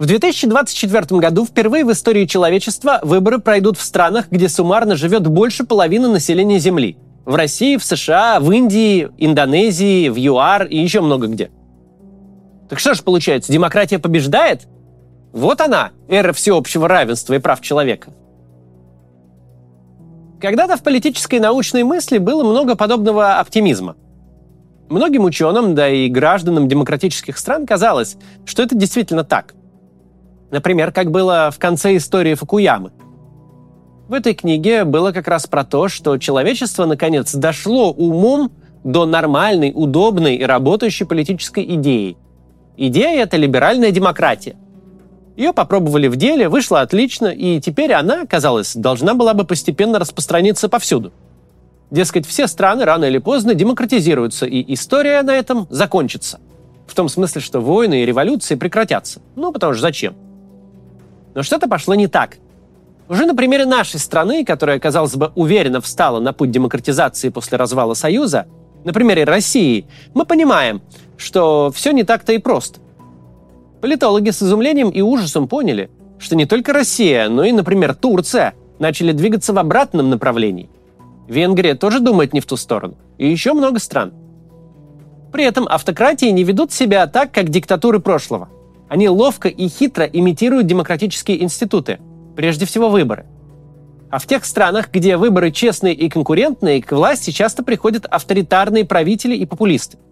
[0.00, 5.64] В 2024 году впервые в истории человечества выборы пройдут в странах, где суммарно живет больше
[5.64, 6.96] половины населения Земли.
[7.26, 11.50] В России, в США, в Индии, Индонезии, в ЮАР и еще много где.
[12.70, 14.68] Так что же получается, демократия побеждает?
[15.34, 18.10] Вот она, эра всеобщего равенства и прав человека.
[20.40, 23.96] Когда-то в политической и научной мысли было много подобного оптимизма.
[24.88, 29.54] Многим ученым, да и гражданам демократических стран казалось, что это действительно так.
[30.50, 32.92] Например, как было в конце истории Фукуямы.
[34.08, 38.50] В этой книге было как раз про то, что человечество наконец дошло умом
[38.82, 42.16] до нормальной, удобной и работающей политической идеи.
[42.76, 44.56] Идея– это либеральная демократия–
[45.40, 50.68] ее попробовали в деле, вышло отлично, и теперь она, казалось, должна была бы постепенно распространиться
[50.68, 51.12] повсюду.
[51.90, 56.40] Дескать, все страны рано или поздно демократизируются, и история на этом закончится.
[56.86, 59.22] В том смысле, что войны и революции прекратятся.
[59.34, 60.14] Ну, потому что зачем?
[61.34, 62.36] Но что-то пошло не так.
[63.08, 67.94] Уже на примере нашей страны, которая, казалось бы, уверенно встала на путь демократизации после развала
[67.94, 68.46] Союза,
[68.84, 70.80] на примере России, мы понимаем,
[71.16, 72.80] что все не так-то и просто.
[73.80, 79.12] Политологи с изумлением и ужасом поняли, что не только Россия, но и, например, Турция начали
[79.12, 80.68] двигаться в обратном направлении.
[81.28, 82.96] Венгрия тоже думает не в ту сторону.
[83.18, 84.12] И еще много стран.
[85.32, 88.48] При этом автократии не ведут себя так, как диктатуры прошлого.
[88.90, 91.98] Они ловко и хитро имитируют демократические институты,
[92.36, 93.24] прежде всего выборы.
[94.10, 99.34] А в тех странах, где выборы честные и конкурентные, к власти часто приходят авторитарные правители
[99.34, 99.96] и популисты–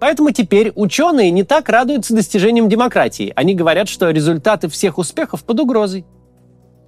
[0.00, 3.32] Поэтому теперь ученые не так радуются достижениям демократии.
[3.34, 6.04] Они говорят, что результаты всех успехов под угрозой.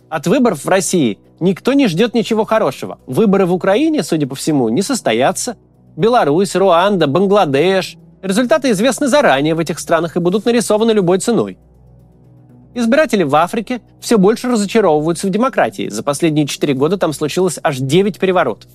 [0.08, 2.98] От выборов в России никто не ждет ничего хорошего.
[3.06, 5.56] Выборы в Украине, судя по всему, не состоятся.
[5.96, 7.96] Беларусь, Руанда, Бангладеш.
[8.22, 11.58] Результаты известны заранее в этих странах и будут нарисованы любой ценой.
[12.74, 15.88] Избиратели в Африке все больше разочаровываются в демократии.
[15.88, 18.70] За последние четыре года там случилось аж 9 переворотов.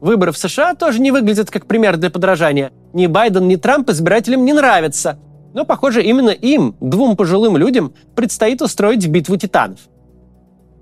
[0.00, 2.72] Выборы в США тоже не выглядят как пример для подражания.
[2.94, 5.18] Ни Байден, ни Трамп избирателям не нравятся.
[5.52, 9.80] Но, похоже, именно им, двум пожилым людям, предстоит устроить битву титанов.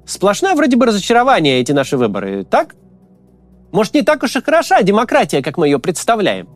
[0.06, 2.76] Сплошное вроде бы разочарование эти наши выборы, так?
[3.72, 6.48] Может, не так уж и хороша демократия, как мы ее представляем?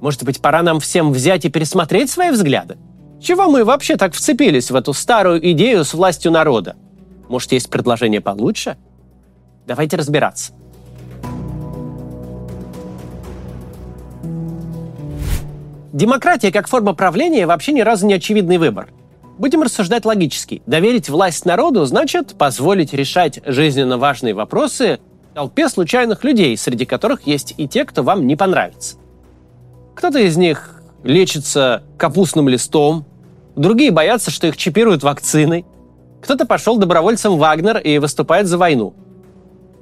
[0.00, 2.76] Может быть, пора нам всем взять и пересмотреть свои взгляды?
[3.20, 6.76] Чего мы вообще так вцепились в эту старую идею с властью народа?
[7.28, 8.76] Может, есть предложение получше?
[9.66, 10.52] Давайте разбираться.
[15.92, 18.88] Демократия как форма правления вообще ни разу не очевидный выбор.
[19.38, 20.60] Будем рассуждать логически.
[20.66, 25.00] Доверить власть народу значит позволить решать жизненно важные вопросы
[25.34, 28.96] толпе случайных людей, среди которых есть и те, кто вам не понравится.
[30.04, 33.06] Кто-то из них лечится капустным листом,
[33.56, 35.64] другие боятся, что их чипируют вакциной,
[36.20, 38.92] кто-то пошел добровольцем Вагнер и выступает за войну.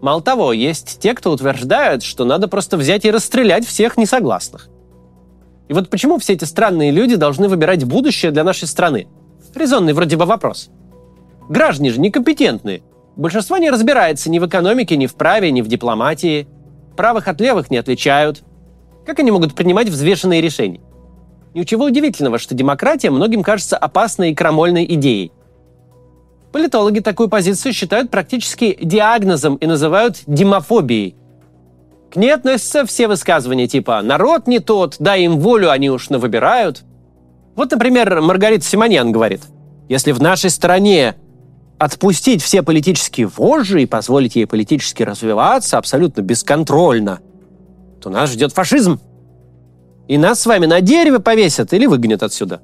[0.00, 4.68] Мало того, есть те, кто утверждают, что надо просто взять и расстрелять всех несогласных.
[5.66, 9.08] И вот почему все эти странные люди должны выбирать будущее для нашей страны?
[9.56, 10.70] Резонный вроде бы вопрос.
[11.48, 12.84] Граждане же некомпетентные.
[13.16, 16.46] Большинство не разбирается ни в экономике, ни в праве, ни в дипломатии.
[16.96, 18.44] Правых от левых не отличают.
[19.06, 20.80] Как они могут принимать взвешенные решения?
[21.54, 25.32] Ничего удивительного, что демократия многим кажется опасной и крамольной идеей.
[26.52, 31.16] Политологи такую позицию считают практически диагнозом и называют демофобией–
[32.12, 36.82] к ней относятся все высказывания типа «народ не тот, дай им волю, они уж выбирают».
[37.56, 39.40] Вот, например, Маргарита Симоньян говорит,
[39.88, 41.14] «Если в нашей стране
[41.78, 47.20] отпустить все политические вожжи и позволить ей политически развиваться абсолютно бесконтрольно,
[48.02, 49.00] то нас ждет фашизм.
[50.08, 52.60] И нас с вами на дереве повесят или выгонят отсюда.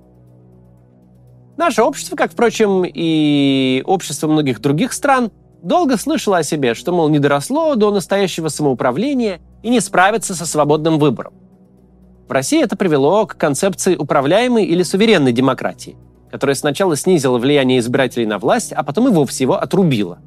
[1.57, 5.31] Наше общество, как, впрочем, и общество многих других стран–
[5.63, 10.47] Долго слышала о себе, что, мол, не доросло до настоящего самоуправления и не справится со
[10.47, 11.33] свободным выбором.
[12.29, 15.97] В России это привело к концепции управляемой или суверенной демократии,
[16.31, 20.19] которая сначала снизила влияние избирателей на власть, а потом и вовсе его отрубила.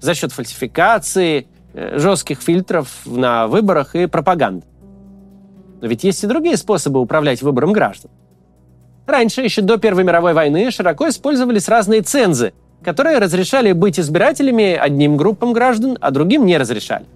[0.00, 4.64] За счет фальсификации, жестких фильтров на выборах и пропаганды.
[5.80, 8.10] Но ведь есть и другие способы управлять выбором граждан.
[9.06, 12.52] Раньше, еще до Первой мировой войны, широко использовались разные цензы,
[12.84, 17.06] которые разрешали быть избирателями одним группам граждан, а другим не разрешали.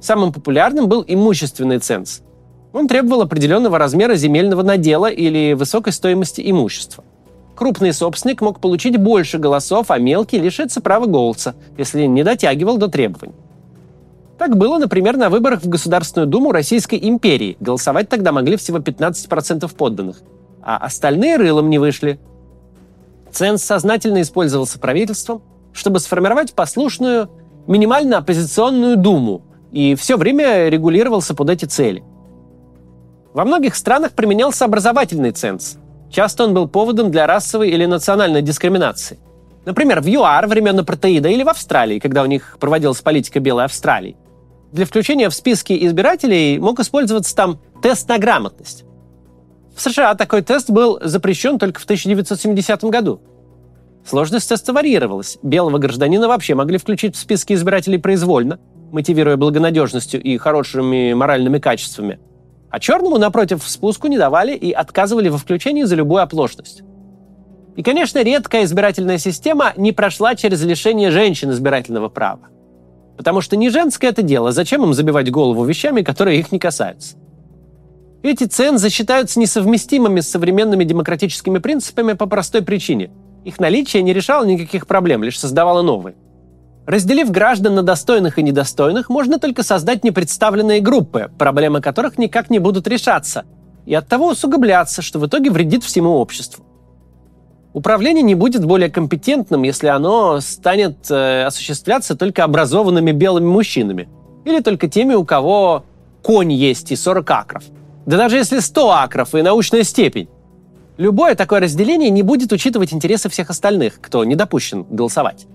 [0.00, 2.22] Самым популярным был имущественный ценз.
[2.72, 7.04] Он требовал определенного размера земельного надела или высокой стоимости имущества.
[7.54, 12.88] Крупный собственник мог получить больше голосов, а мелкий лишиться права голоса, если не дотягивал до
[12.88, 13.34] требований.
[14.38, 17.56] Так было, например, на выборах в Государственную Думу Российской империи.
[17.60, 20.20] Голосовать тогда могли всего 15% подданных,
[20.62, 22.20] а остальные рылом не вышли–
[23.36, 25.42] Ценз сознательно использовался правительством,
[25.74, 27.28] чтобы сформировать послушную,
[27.66, 29.42] минимально оппозиционную думу,
[29.72, 32.02] и все время регулировался под эти цели.
[33.34, 35.76] Во многих странах применялся образовательный ценз.
[36.10, 39.18] Часто он был поводом для расовой или национальной дискриминации.
[39.66, 44.16] Например, в ЮАР времен апартеида или в Австралии, когда у них проводилась политика Белой Австралии.
[44.72, 48.84] Для включения в списки избирателей мог использоваться там тест на грамотность.
[49.74, 53.20] В США такой тест был запрещен только в 1970 году.
[54.04, 55.38] Сложность теста варьировалась.
[55.42, 58.58] Белого гражданина вообще могли включить в списки избирателей произвольно,
[58.92, 62.18] мотивируя благонадежностью и хорошими моральными качествами.
[62.70, 66.82] А черному, напротив, спуску не давали и отказывали во включении за любую оплошность.
[67.76, 72.48] И, конечно, редкая избирательная система не прошла через лишение женщин избирательного права.
[73.16, 77.16] Потому что не женское это дело, зачем им забивать голову вещами, которые их не касаются.
[78.22, 83.10] Эти цензы считаются несовместимыми с современными демократическими принципами по простой причине.
[83.44, 86.16] Их наличие не решало никаких проблем, лишь создавало новые.
[86.86, 92.58] Разделив граждан на достойных и недостойных, можно только создать непредставленные группы, проблемы которых никак не
[92.58, 93.44] будут решаться,
[93.86, 96.64] и оттого усугубляться, что в итоге вредит всему обществу.
[97.76, 104.08] Управление не будет более компетентным, если оно станет э, осуществляться только образованными белыми мужчинами.
[104.46, 105.84] Или только теми, у кого
[106.22, 107.64] конь есть и 40 акров.
[108.06, 110.26] Да даже если 100 акров и научная степень.
[110.96, 115.46] Любое такое разделение не будет учитывать интересы всех остальных, кто не допущен голосовать.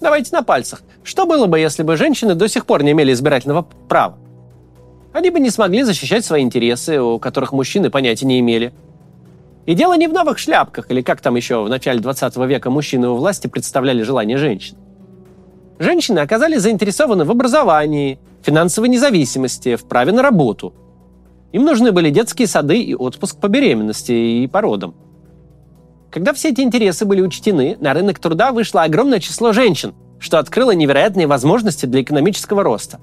[0.00, 0.82] Давайте на пальцах.
[1.02, 4.16] Что было бы, если бы женщины до сих пор не имели избирательного права?
[5.12, 8.72] Они бы не смогли защищать свои интересы, у которых мужчины понятия не имели–
[9.66, 13.08] и дело не в новых шляпках, или как там еще в начале 20 века мужчины
[13.08, 14.76] у власти представляли желание женщин.
[15.78, 20.72] Женщины оказались заинтересованы в образовании, финансовой независимости, в праве на работу.
[21.52, 24.94] Им нужны были детские сады и отпуск по беременности и породам.
[26.10, 30.70] Когда все эти интересы были учтены, на рынок труда вышло огромное число женщин, что открыло
[30.70, 33.00] невероятные возможности для экономического роста.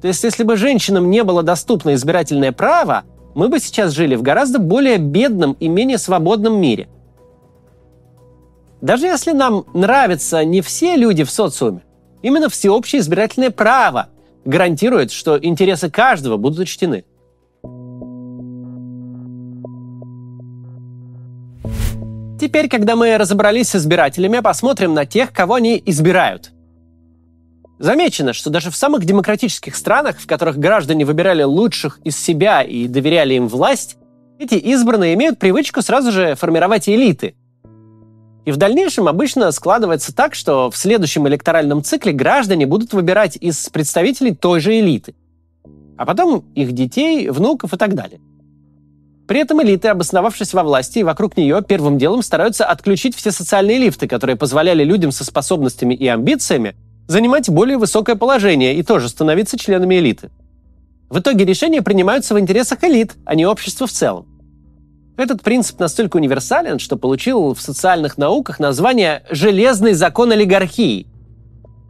[0.00, 3.04] То есть, если бы женщинам не было доступно избирательное право,
[3.34, 6.88] мы бы сейчас жили в гораздо более бедном и менее свободном мире.
[8.80, 11.82] Даже если нам нравятся не все люди в социуме,
[12.22, 14.08] именно всеобщее избирательное право
[14.44, 17.04] гарантирует, что интересы каждого будут учтены.
[22.40, 26.52] Теперь, когда мы разобрались с избирателями, посмотрим на тех, кого они избирают–
[27.78, 32.88] Замечено, что даже в самых демократических странах, в которых граждане выбирали лучших из себя и
[32.88, 33.96] доверяли им власть,
[34.38, 37.34] эти избранные имеют привычку сразу же формировать элиты.
[38.44, 43.68] И в дальнейшем обычно складывается так, что в следующем электоральном цикле граждане будут выбирать из
[43.68, 45.14] представителей той же элиты.
[45.96, 48.20] А потом их детей, внуков и так далее.
[49.28, 53.78] При этом элиты, обосновавшись во власти и вокруг нее, первым делом стараются отключить все социальные
[53.78, 56.74] лифты, которые позволяли людям со способностями и амбициями
[57.08, 60.30] занимать более высокое положение и тоже становиться членами элиты.
[61.08, 64.26] В итоге решения принимаются в интересах элит, а не общества в целом.
[65.16, 71.08] Этот принцип настолько универсален, что получил в социальных науках название «железный закон олигархии».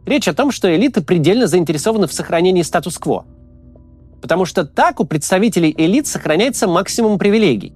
[0.05, 3.25] Речь о том, что элиты предельно заинтересованы в сохранении статус-кво.
[4.21, 7.73] Потому что так у представителей элит сохраняется максимум привилегий.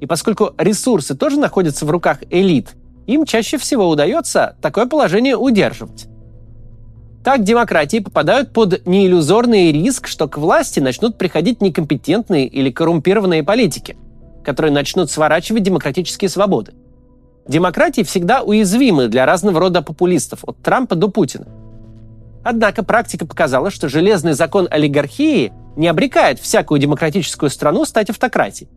[0.00, 2.72] И поскольку ресурсы тоже находятся в руках элит,
[3.06, 6.09] им чаще всего удается такое положение удерживать.
[7.22, 13.98] Так демократии попадают под неиллюзорный риск, что к власти начнут приходить некомпетентные или коррумпированные политики,
[14.42, 16.72] которые начнут сворачивать демократические свободы.
[17.46, 21.46] Демократии всегда уязвимы для разного рода популистов, от Трампа до Путина.
[22.42, 28.70] Однако практика показала, что железный закон олигархии не обрекает всякую демократическую страну стать автократией.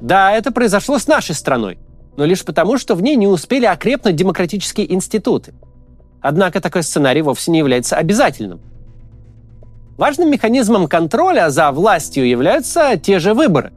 [0.00, 1.78] Да, это произошло с нашей страной,
[2.16, 5.52] но лишь потому, что в ней не успели окрепнуть демократические институты–
[6.28, 8.60] Однако такой сценарий вовсе не является обязательным.
[9.96, 13.72] Важным механизмом контроля за властью являются те же выборы.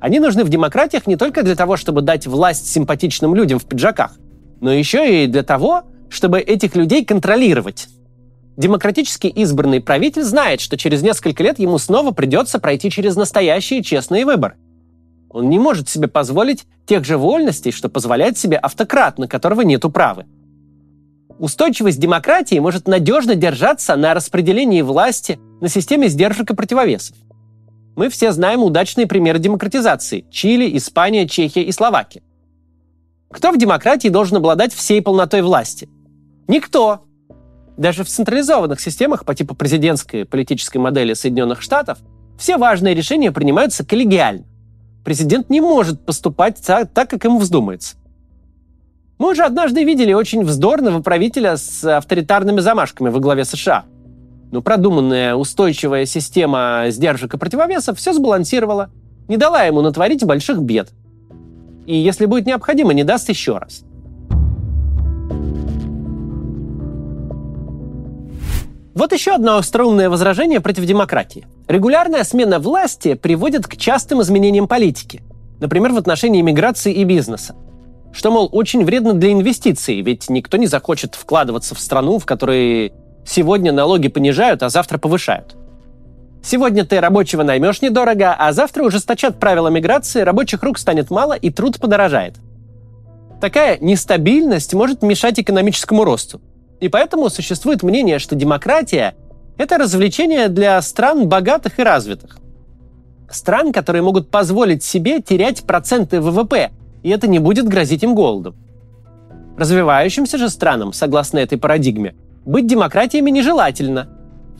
[0.00, 4.16] Они нужны в демократиях не только для того, чтобы дать власть симпатичным людям в пиджаках,
[4.60, 7.86] но еще и для того, чтобы этих людей контролировать.
[8.56, 14.24] Демократически избранный правитель знает, что через несколько лет ему снова придется пройти через настоящие честные
[14.24, 14.56] выборы.
[15.30, 19.84] Он не может себе позволить тех же вольностей, что позволяет себе автократ, на которого нет
[19.84, 20.26] управы.
[21.38, 27.16] Устойчивость демократии может надежно держаться на распределении власти, на системе сдержек и противовесов.
[27.96, 32.22] Мы все знаем удачные примеры демократизации– Чили, Испания, Чехия и Словакия.
[33.30, 35.88] Кто в демократии должен обладать всей полнотой власти?
[36.46, 37.04] Никто.
[37.76, 41.98] Даже в централизованных системах по типу президентской политической модели Соединенных Штатов
[42.38, 44.44] все важные решения принимаются коллегиально.
[45.04, 47.96] Президент не может поступать так, как ему вздумается.
[49.16, 53.84] Мы уже однажды видели очень вздорного правителя с авторитарными замашками во главе США.
[54.50, 58.90] Но продуманная устойчивая система сдержек и противовесов все сбалансировала,
[59.28, 60.90] не дала ему натворить больших бед.
[61.86, 63.84] И если будет необходимо, не даст еще раз.
[68.94, 71.46] Вот еще одно остроумное возражение против демократии.
[71.68, 75.22] Регулярная смена власти приводит к частым изменениям политики.
[75.60, 77.54] Например, в отношении иммиграции и бизнеса.
[78.14, 82.92] Что, мол, очень вредно для инвестиций, ведь никто не захочет вкладываться в страну, в которой
[83.26, 85.56] сегодня налоги понижают, а завтра повышают.
[86.40, 91.50] Сегодня ты рабочего наймешь недорого, а завтра ужесточат правила миграции, рабочих рук станет мало и
[91.50, 92.36] труд подорожает.
[93.40, 96.40] Такая нестабильность может мешать экономическому росту.
[96.78, 99.16] И поэтому существует мнение, что демократия–
[99.58, 102.38] это развлечение для стран богатых и развитых.
[103.28, 106.70] Стран, которые могут позволить себе терять проценты ВВП,
[107.04, 108.56] и это не будет грозить им голодом.
[109.56, 114.08] Развивающимся же странам, согласно этой парадигме, быть демократиями нежелательно,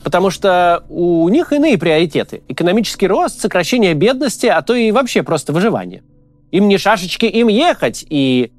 [0.01, 5.51] потому что у них иные приоритеты– экономический рост, сокращение бедности, а то и вообще просто
[5.51, 6.03] выживание.
[6.51, 8.53] Им не шашечки, им ехать, и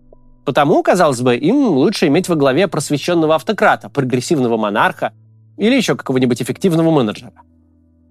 [0.46, 5.12] Потому, казалось бы, им лучше иметь во главе просвещенного автократа, прогрессивного монарха
[5.56, 7.32] или еще какого-нибудь эффективного менеджера.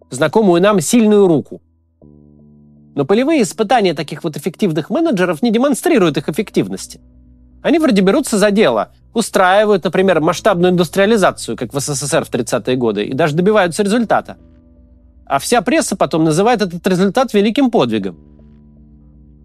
[0.09, 1.61] Знакомую нам сильную руку.
[2.95, 7.01] Но полевые испытания таких вот эффективных менеджеров не демонстрируют их эффективности.
[7.61, 13.03] Они вроде берутся за дело, устраивают, например, масштабную индустриализацию, как в СССР в 30-е годы,
[13.03, 14.37] и даже добиваются результата.
[15.25, 18.17] А вся пресса потом называет этот результат великим подвигом.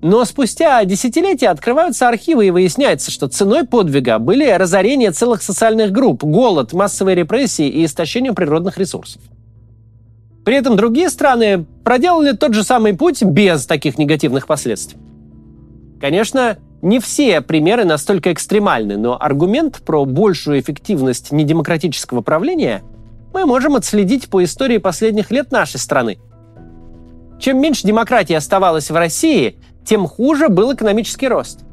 [0.02, 6.23] Но спустя десятилетия открываются архивы и выясняется, что ценой подвига были разорение целых социальных групп,
[6.23, 9.21] голод, массовые репрессии и истощение природных ресурсов.
[10.45, 14.99] При этом другие страны проделали тот же самый путь без таких негативных последствий.
[16.01, 22.83] Конечно, не все примеры настолько экстремальны, но аргумент про большую эффективность недемократического правления
[23.35, 26.19] мы можем отследить по истории последних лет нашей страны.
[27.39, 31.65] Чем меньше демократии оставалось в России– тем хуже был экономический рост.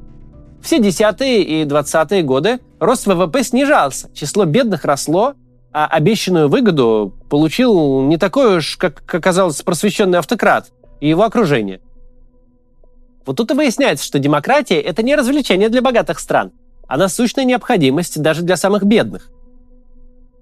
[0.62, 5.36] Все десятые и двадцатые годы рост ВВП снижался, число бедных росло,
[5.77, 11.81] а обещанную выгоду получил не такой уж, как оказалось, просвещенный автократ и его окружение.
[13.27, 16.51] Вот тут и выясняется, что демократия– это не развлечение для богатых стран,
[16.88, 19.29] а насущная необходимость даже для самых бедных.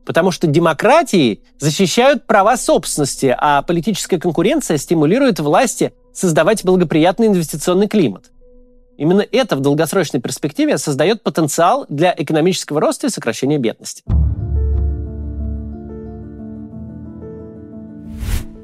[0.06, 8.32] Потому что демократии защищают права собственности, а политическая конкуренция стимулирует власти создавать благоприятный инвестиционный климат.
[8.98, 14.06] Именно это в долгосрочной перспективе создает потенциал для экономического роста и сокращения бедности.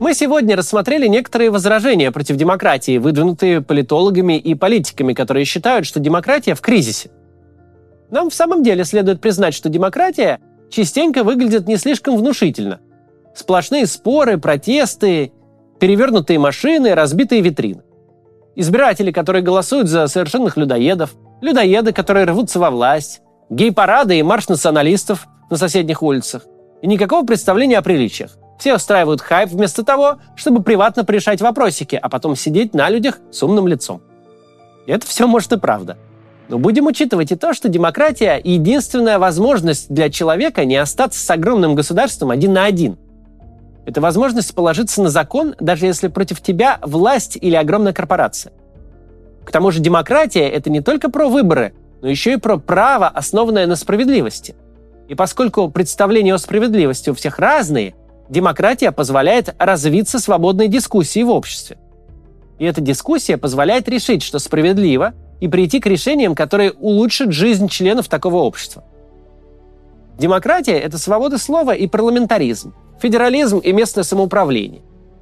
[0.01, 6.55] Мы сегодня рассмотрели некоторые возражения против демократии, выдвинутые политологами и политиками, которые считают, что демократия
[6.55, 7.11] в кризисе.
[8.09, 10.39] Нам в самом деле следует признать, что демократия
[10.71, 12.79] частенько выглядит не слишком внушительно.
[13.35, 15.33] Сплошные споры, протесты,
[15.79, 17.83] перевернутые машины, разбитые витрины.
[18.55, 25.27] Избиратели, которые голосуют за совершенных людоедов, людоеды, которые рвутся во власть, гей-парады и марш националистов
[25.51, 26.47] на соседних улицах.
[26.81, 28.40] И никакого представления о приличиях.
[28.61, 33.41] Все устраивают хайп вместо того, чтобы приватно порешать вопросики, а потом сидеть на людях с
[33.41, 34.03] умным лицом.
[34.85, 35.97] Это все может и правда.
[36.47, 41.73] Но будем учитывать и то, что демократия– единственная возможность для человека не остаться с огромным
[41.73, 42.99] государством один на один.
[43.87, 48.53] Это возможность положиться на закон, даже если против тебя власть или огромная корпорация.
[49.43, 53.65] К тому же демократия– это не только про выборы, но еще и про право, основанное
[53.65, 54.53] на справедливости.
[55.07, 57.95] И поскольку представления о справедливости у всех разные,
[58.31, 61.77] демократия позволяет развиться свободной дискуссии в обществе.
[62.59, 68.07] И эта дискуссия позволяет решить, что справедливо, и прийти к решениям, которые улучшат жизнь членов
[68.07, 68.83] такого общества.
[70.17, 74.81] Демократия– это свобода слова и парламентаризм, федерализм и местное самоуправление,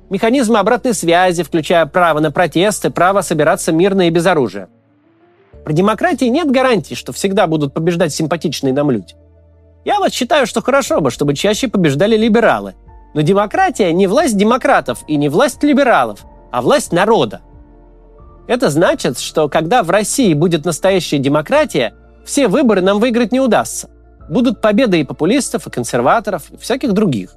[0.09, 4.67] механизмы обратной связи, включая право на протесты, право собираться мирно и без оружия.
[5.63, 9.15] При демократии нет гарантии, что всегда будут побеждать симпатичные нам люди.
[9.85, 12.75] Я вот считаю, что хорошо бы, чтобы чаще побеждали либералы.
[13.13, 17.41] Но демократия не власть демократов и не власть либералов, а власть народа.
[18.47, 21.93] Это значит, что когда в России будет настоящая демократия,
[22.25, 23.89] все выборы нам выиграть не удастся.
[24.29, 27.35] Будут победы и популистов, и консерваторов, и всяких других.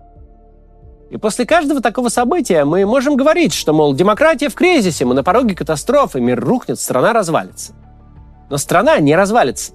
[1.11, 5.23] И после каждого такого события мы можем говорить, что, мол, демократия в кризисе, мы на
[5.23, 7.75] пороге катастрофы, мир рухнет, страна развалится.
[8.49, 9.73] Но страна не развалится.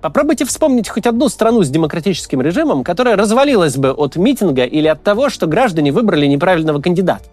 [0.00, 5.02] Попробуйте вспомнить хоть одну страну с демократическим режимом, которая развалилась бы от митинга или от
[5.02, 7.24] того, что граждане выбрали неправильного кандидата.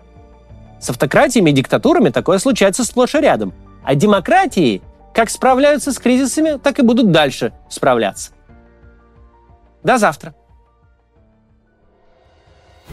[0.80, 3.54] С автократиями и диктатурами такое случается сплошь и рядом.
[3.84, 4.82] А демократии
[5.14, 8.32] Как справляются с кризисами, так и будут дальше справляться.
[9.82, 10.36] До завтра.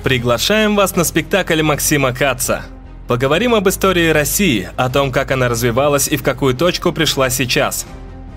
[0.05, 2.63] Приглашаем вас на спектакль Максима Каца.
[3.09, 7.87] Поговорим об истории России, о том, как она развивалась и в какую точку пришла сейчас.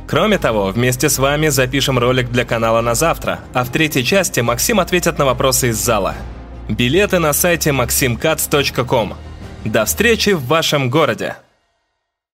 [0.08, 4.40] Кроме того, вместе с вами запишем ролик для канала на завтра, а в третьей части
[4.40, 6.16] Максим ответит на вопросы из зала.
[6.70, 9.14] Билеты на сайте maximkatz.com.
[9.66, 11.36] До встречи в вашем городе!